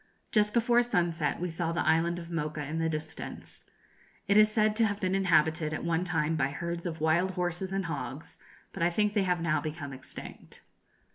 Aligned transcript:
Just 0.31 0.51
before 0.55 0.81
sunset 0.81 1.39
we 1.39 1.51
saw 1.51 1.71
the 1.71 1.85
island 1.87 2.17
of 2.17 2.31
Mocha 2.31 2.65
in 2.65 2.79
the 2.79 2.89
distance. 2.89 3.63
It 4.27 4.35
is 4.35 4.49
said 4.51 4.75
to 4.77 4.87
have 4.87 4.99
been 4.99 5.13
inhabited 5.13 5.73
at 5.73 5.83
one 5.83 6.05
time 6.05 6.35
by 6.35 6.47
herds 6.49 6.87
of 6.87 7.01
wild 7.01 7.33
horses 7.37 7.71
and 7.71 7.85
hogs, 7.85 8.37
but 8.73 8.81
I 8.81 8.89
think 8.89 9.13
they 9.13 9.21
have 9.21 9.41
now 9.41 9.61
become 9.61 9.93
extinct. 9.93 10.63